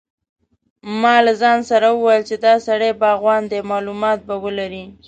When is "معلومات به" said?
3.71-4.35